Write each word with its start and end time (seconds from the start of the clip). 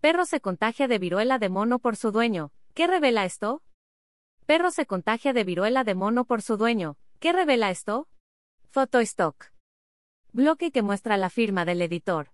Perro 0.00 0.26
se 0.26 0.40
contagia 0.40 0.86
de 0.86 1.00
viruela 1.00 1.40
de 1.40 1.48
mono 1.48 1.80
por 1.80 1.96
su 1.96 2.12
dueño. 2.12 2.52
¿Qué 2.72 2.86
revela 2.86 3.24
esto? 3.24 3.62
Perro 4.46 4.70
se 4.70 4.86
contagia 4.86 5.32
de 5.32 5.42
viruela 5.42 5.82
de 5.82 5.96
mono 5.96 6.24
por 6.24 6.40
su 6.40 6.56
dueño. 6.56 6.96
¿Qué 7.18 7.32
revela 7.32 7.70
esto? 7.70 8.06
Foto 8.70 9.00
stock. 9.00 9.52
Bloque 10.32 10.70
que 10.70 10.82
muestra 10.82 11.16
la 11.16 11.30
firma 11.30 11.64
del 11.64 11.82
editor. 11.82 12.30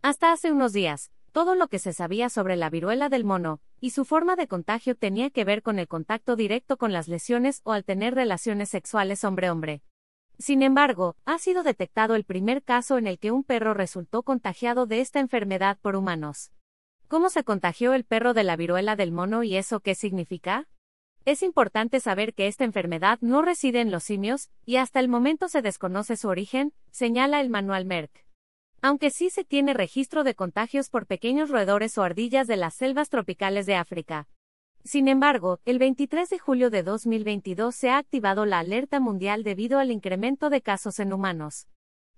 Hasta 0.00 0.30
hace 0.30 0.52
unos 0.52 0.72
días, 0.72 1.10
todo 1.32 1.56
lo 1.56 1.66
que 1.66 1.80
se 1.80 1.92
sabía 1.92 2.28
sobre 2.28 2.54
la 2.54 2.70
viruela 2.70 3.08
del 3.08 3.24
mono 3.24 3.60
y 3.80 3.90
su 3.90 4.04
forma 4.04 4.36
de 4.36 4.46
contagio 4.46 4.94
tenía 4.94 5.30
que 5.30 5.44
ver 5.44 5.62
con 5.62 5.80
el 5.80 5.88
contacto 5.88 6.36
directo 6.36 6.76
con 6.76 6.92
las 6.92 7.08
lesiones 7.08 7.62
o 7.64 7.72
al 7.72 7.84
tener 7.84 8.14
relaciones 8.14 8.68
sexuales 8.68 9.24
hombre-hombre. 9.24 9.82
Sin 10.38 10.62
embargo, 10.62 11.16
ha 11.24 11.38
sido 11.38 11.64
detectado 11.64 12.14
el 12.14 12.22
primer 12.22 12.62
caso 12.62 12.96
en 12.96 13.08
el 13.08 13.18
que 13.18 13.32
un 13.32 13.42
perro 13.42 13.74
resultó 13.74 14.22
contagiado 14.22 14.86
de 14.86 15.00
esta 15.00 15.18
enfermedad 15.18 15.78
por 15.82 15.96
humanos. 15.96 16.52
¿Cómo 17.08 17.30
se 17.30 17.44
contagió 17.44 17.94
el 17.94 18.02
perro 18.02 18.34
de 18.34 18.42
la 18.42 18.56
viruela 18.56 18.96
del 18.96 19.12
mono 19.12 19.44
y 19.44 19.56
eso 19.56 19.78
qué 19.78 19.94
significa? 19.94 20.66
Es 21.24 21.44
importante 21.44 22.00
saber 22.00 22.34
que 22.34 22.48
esta 22.48 22.64
enfermedad 22.64 23.18
no 23.20 23.42
reside 23.42 23.80
en 23.80 23.92
los 23.92 24.02
simios, 24.02 24.50
y 24.64 24.76
hasta 24.76 24.98
el 24.98 25.08
momento 25.08 25.48
se 25.48 25.62
desconoce 25.62 26.16
su 26.16 26.26
origen, 26.26 26.72
señala 26.90 27.40
el 27.40 27.48
manual 27.48 27.84
Merck. 27.84 28.26
Aunque 28.82 29.10
sí 29.10 29.30
se 29.30 29.44
tiene 29.44 29.72
registro 29.72 30.24
de 30.24 30.34
contagios 30.34 30.90
por 30.90 31.06
pequeños 31.06 31.48
roedores 31.48 31.96
o 31.96 32.02
ardillas 32.02 32.48
de 32.48 32.56
las 32.56 32.74
selvas 32.74 33.08
tropicales 33.08 33.66
de 33.66 33.76
África. 33.76 34.28
Sin 34.82 35.06
embargo, 35.06 35.60
el 35.64 35.78
23 35.78 36.28
de 36.28 36.38
julio 36.40 36.70
de 36.70 36.82
2022 36.82 37.72
se 37.72 37.90
ha 37.90 37.98
activado 37.98 38.46
la 38.46 38.58
alerta 38.58 38.98
mundial 38.98 39.44
debido 39.44 39.78
al 39.78 39.92
incremento 39.92 40.50
de 40.50 40.60
casos 40.60 40.98
en 40.98 41.12
humanos. 41.12 41.68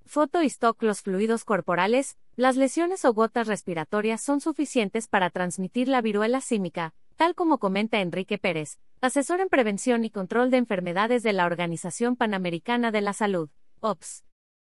Foto 0.08 0.42
y 0.42 0.46
stock 0.46 0.82
Los 0.82 1.02
fluidos 1.02 1.44
corporales, 1.44 2.16
las 2.34 2.56
lesiones 2.56 3.04
o 3.04 3.12
gotas 3.12 3.46
respiratorias 3.46 4.22
son 4.22 4.40
suficientes 4.40 5.06
para 5.06 5.28
transmitir 5.28 5.86
la 5.86 6.00
viruela 6.00 6.40
símica, 6.40 6.94
tal 7.16 7.34
como 7.34 7.58
comenta 7.58 8.00
Enrique 8.00 8.38
Pérez, 8.38 8.78
asesor 9.02 9.40
en 9.40 9.50
prevención 9.50 10.06
y 10.06 10.10
control 10.10 10.50
de 10.50 10.56
enfermedades 10.56 11.22
de 11.22 11.34
la 11.34 11.44
Organización 11.44 12.16
Panamericana 12.16 12.90
de 12.90 13.02
la 13.02 13.12
Salud, 13.12 13.50
OPS. 13.80 14.24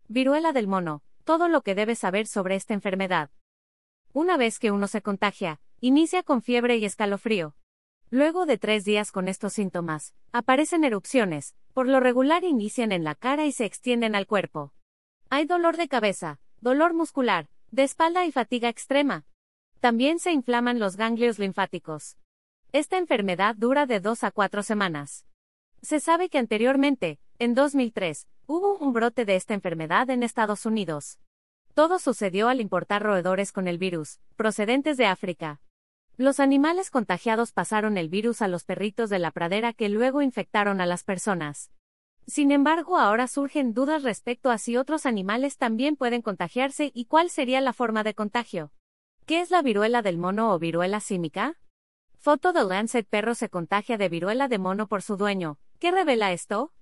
Viruela 0.07 0.53
del 0.53 0.65
mono, 0.67 1.03
todo 1.23 1.49
lo 1.49 1.61
que 1.61 1.75
debes 1.75 1.99
saber 1.99 2.25
sobre 2.25 2.55
esta 2.55 2.73
enfermedad. 2.73 3.29
Una 4.13 4.37
vez 4.37 4.57
que 4.57 4.71
uno 4.71 4.87
se 4.87 5.03
contagia, 5.03 5.61
inicia 5.81 6.23
con 6.23 6.41
fiebre 6.41 6.77
y 6.77 6.85
escalofrío. 6.85 7.55
Luego 8.09 8.47
de 8.47 8.57
tres 8.57 8.85
días 8.85 9.11
con 9.11 9.27
estos 9.27 9.53
síntomas, 9.53 10.15
aparecen 10.31 10.83
erupciones, 10.83 11.53
por 11.73 11.87
lo 11.87 11.99
regular 11.99 12.43
inician 12.43 12.91
en 12.91 13.03
la 13.03 13.13
cara 13.13 13.45
y 13.45 13.51
se 13.51 13.65
extienden 13.65 14.15
al 14.15 14.25
cuerpo. 14.25 14.73
Hay 15.29 15.45
dolor 15.45 15.75
de 15.75 15.89
cabeza, 15.89 16.39
dolor 16.61 16.93
muscular, 16.93 17.49
de 17.71 17.83
espalda 17.83 18.25
y 18.25 18.31
fatiga 18.31 18.69
extrema. 18.69 19.25
También 19.81 20.19
se 20.19 20.31
inflaman 20.31 20.79
los 20.79 20.95
ganglios 20.95 21.37
linfáticos. 21.37 22.17
Esta 22.71 22.97
enfermedad 22.97 23.53
dura 23.57 23.85
de 23.85 23.99
dos 23.99 24.23
a 24.23 24.31
cuatro 24.31 24.63
semanas. 24.63 25.25
Se 25.81 25.99
sabe 25.99 26.29
que 26.29 26.37
anteriormente, 26.37 27.19
en 27.39 27.55
2003, 27.55 28.25
hubo 28.45 28.77
un 28.77 28.93
brote 28.93 29.25
de 29.25 29.35
esta 29.35 29.53
enfermedad 29.53 30.09
en 30.09 30.23
Estados 30.23 30.65
Unidos. 30.65 31.19
Todo 31.73 31.99
sucedió 31.99 32.47
al 32.47 32.61
importar 32.61 33.03
roedores 33.03 33.51
con 33.51 33.67
el 33.67 33.77
virus, 33.77 34.21
procedentes 34.37 34.95
de 34.95 35.07
África. 35.07 35.59
Los 36.15 36.39
animales 36.39 36.89
contagiados 36.89 37.51
pasaron 37.51 37.97
el 37.97 38.07
virus 38.07 38.41
a 38.41 38.47
los 38.47 38.63
perritos 38.63 39.09
de 39.09 39.19
la 39.19 39.31
pradera 39.31 39.73
que 39.73 39.89
luego 39.89 40.21
infectaron 40.21 40.79
a 40.79 40.85
las 40.85 41.03
personas. 41.03 41.69
Sin 42.27 42.51
embargo, 42.51 42.97
ahora 42.97 43.25
surgen 43.27 43.73
dudas 43.73 44.03
respecto 44.03 44.51
a 44.51 44.57
si 44.57 44.75
otros 44.75 45.05
animales 45.05 45.57
también 45.57 45.95
pueden 45.95 46.21
contagiarse 46.21 46.91
y 46.93 47.05
cuál 47.05 47.29
sería 47.29 47.61
la 47.61 47.71
forma 47.71 48.03
de 48.03 48.13
contagio. 48.13 48.73
¿Qué 49.25 49.39
es 49.39 49.49
la 49.49 49.61
viruela 49.61 50.01
del 50.01 50.17
mono 50.17 50.53
o 50.53 50.59
viruela 50.59 50.99
símica? 50.99 51.57
Foto 52.17 52.51
de 52.51 52.65
Lancet 52.65 53.07
Perro 53.07 53.33
se 53.33 53.47
contagia 53.47 53.97
de 53.97 54.09
viruela 54.09 54.49
de 54.49 54.57
mono 54.57 54.87
por 54.87 55.01
su 55.01 55.15
dueño. 55.15 55.57
¿Qué 55.79 55.91
revela 55.91 56.33
esto? 56.33 56.73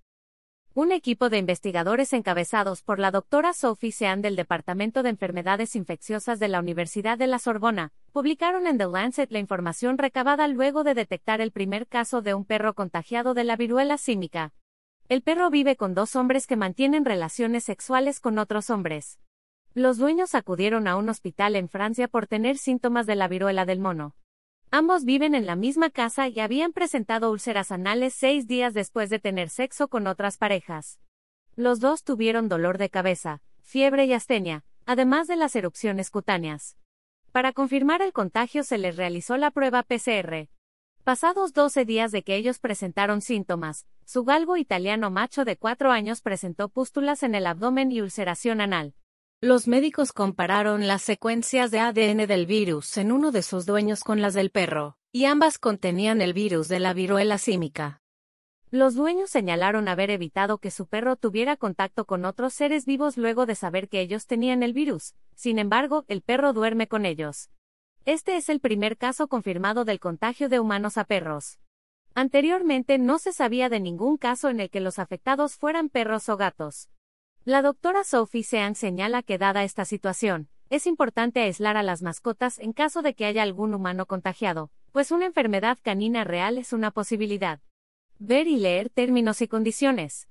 Un 0.73 0.91
equipo 0.91 1.29
de 1.29 1.37
investigadores 1.37 2.11
encabezados 2.13 2.81
por 2.81 2.97
la 2.99 3.11
doctora 3.11 3.53
Sophie 3.53 3.91
Sean 3.91 4.23
del 4.23 4.35
Departamento 4.35 5.03
de 5.03 5.09
Enfermedades 5.09 5.75
Infecciosas 5.75 6.39
de 6.39 6.47
la 6.47 6.59
Universidad 6.59 7.19
de 7.19 7.27
la 7.27 7.37
Sorbona, 7.37 7.93
publicaron 8.11 8.65
en 8.65 8.79
The 8.79 8.87
Lancet 8.87 9.31
la 9.31 9.39
información 9.39 9.99
recabada 9.99 10.47
luego 10.47 10.83
de 10.83 10.95
detectar 10.95 11.39
el 11.39 11.51
primer 11.51 11.87
caso 11.87 12.23
de 12.23 12.33
un 12.33 12.45
perro 12.45 12.73
contagiado 12.73 13.35
de 13.35 13.43
la 13.43 13.55
viruela 13.55 13.97
símica. 13.97 14.53
El 15.07 15.21
perro 15.21 15.51
vive 15.51 15.75
con 15.75 15.93
dos 15.93 16.15
hombres 16.15 16.47
que 16.47 16.55
mantienen 16.55 17.05
relaciones 17.05 17.63
sexuales 17.63 18.19
con 18.19 18.39
otros 18.39 18.71
hombres. 18.71 19.19
Los 19.75 19.97
dueños 19.99 20.33
acudieron 20.33 20.87
a 20.87 20.95
un 20.95 21.09
hospital 21.09 21.55
en 21.55 21.69
Francia 21.69 22.07
por 22.07 22.25
tener 22.25 22.57
síntomas 22.57 23.05
de 23.05 23.15
la 23.15 23.27
viruela 23.27 23.65
del 23.65 23.79
mono. 23.79 24.15
Ambos 24.71 25.05
viven 25.05 25.35
en 25.35 25.45
la 25.45 25.55
misma 25.55 25.91
casa 25.91 26.27
y 26.27 26.39
habían 26.39 26.73
presentado 26.73 27.31
úlceras 27.31 27.71
anales 27.71 28.15
seis 28.15 28.47
días 28.47 28.73
después 28.73 29.11
de 29.11 29.19
tener 29.19 29.49
sexo 29.49 29.89
con 29.89 30.07
otras 30.07 30.37
parejas. 30.37 30.99
Los 31.55 31.79
dos 31.79 32.03
tuvieron 32.03 32.49
dolor 32.49 32.79
de 32.79 32.89
cabeza, 32.89 33.43
fiebre 33.61 34.05
y 34.05 34.13
astenia, 34.13 34.65
además 34.87 35.27
de 35.27 35.35
las 35.35 35.55
erupciones 35.55 36.09
cutáneas. 36.09 36.77
Para 37.31 37.53
confirmar 37.53 38.01
el 38.01 38.11
contagio 38.11 38.63
se 38.63 38.79
les 38.79 38.95
realizó 38.95 39.37
la 39.37 39.51
prueba 39.51 39.83
PCR. 39.83 40.49
Pasados 41.05 41.53
12 41.53 41.85
días 41.85 42.11
de 42.11 42.23
que 42.23 42.35
ellos 42.35 42.57
presentaron 42.57 43.21
síntomas, 43.21 43.85
su 44.05 44.23
galgo 44.23 44.57
italiano 44.57 45.11
macho 45.11 45.45
de 45.45 45.55
4 45.55 45.91
años 45.91 46.21
presentó 46.21 46.67
pústulas 46.67 47.21
en 47.21 47.35
el 47.35 47.45
abdomen 47.45 47.91
y 47.91 48.01
ulceración 48.01 48.59
anal. 48.59 48.95
Los 49.39 49.67
médicos 49.67 50.11
compararon 50.11 50.87
las 50.87 51.03
secuencias 51.03 51.69
de 51.69 51.79
ADN 51.79 52.25
del 52.25 52.47
virus 52.47 52.97
en 52.97 53.11
uno 53.11 53.31
de 53.31 53.43
sus 53.43 53.67
dueños 53.67 54.03
con 54.03 54.19
las 54.19 54.33
del 54.33 54.49
perro, 54.49 54.97
y 55.11 55.25
ambas 55.25 55.59
contenían 55.59 56.21
el 56.21 56.33
virus 56.33 56.69
de 56.69 56.79
la 56.79 56.95
viruela 56.95 57.37
símica. 57.37 58.01
Los 58.71 58.95
dueños 58.95 59.29
señalaron 59.29 59.87
haber 59.87 60.09
evitado 60.09 60.57
que 60.57 60.71
su 60.71 60.87
perro 60.87 61.17
tuviera 61.17 61.55
contacto 61.55 62.05
con 62.05 62.25
otros 62.25 62.51
seres 62.55 62.87
vivos 62.87 63.15
luego 63.15 63.45
de 63.45 63.53
saber 63.53 63.89
que 63.89 64.01
ellos 64.01 64.25
tenían 64.25 64.63
el 64.63 64.73
virus, 64.73 65.13
sin 65.35 65.59
embargo, 65.59 66.03
el 66.07 66.23
perro 66.23 66.51
duerme 66.51 66.87
con 66.87 67.05
ellos. 67.05 67.51
Este 68.05 68.37
es 68.37 68.49
el 68.49 68.59
primer 68.59 68.97
caso 68.97 69.27
confirmado 69.27 69.83
del 69.83 69.99
contagio 69.99 70.47
de 70.47 70.59
humanos 70.59 70.99
a 70.99 71.05
perros. 71.05 71.57
Anteriormente 72.13 72.99
no 72.99 73.17
se 73.17 73.33
sabía 73.33 73.67
de 73.67 73.79
ningún 73.79 74.17
caso 74.17 74.49
en 74.49 74.59
el 74.59 74.69
que 74.69 74.79
los 74.79 74.99
afectados 74.99 75.55
fueran 75.55 75.89
perros 75.89 76.29
o 76.29 76.37
gatos. 76.37 76.91
La 77.45 77.63
doctora 77.63 78.03
Sophie 78.03 78.43
Sean 78.43 78.75
señala 78.75 79.23
que 79.23 79.39
dada 79.39 79.63
esta 79.63 79.85
situación, 79.85 80.49
es 80.69 80.85
importante 80.85 81.39
aislar 81.39 81.77
a 81.77 81.83
las 81.83 82.03
mascotas 82.03 82.59
en 82.59 82.73
caso 82.73 83.01
de 83.01 83.15
que 83.15 83.25
haya 83.25 83.41
algún 83.41 83.73
humano 83.73 84.05
contagiado, 84.05 84.69
pues 84.91 85.09
una 85.09 85.25
enfermedad 85.25 85.79
canina 85.81 86.23
real 86.23 86.59
es 86.59 86.73
una 86.73 86.91
posibilidad. 86.91 87.59
Ver 88.19 88.45
y 88.45 88.57
leer 88.57 88.91
términos 88.91 89.41
y 89.41 89.47
condiciones. 89.47 90.29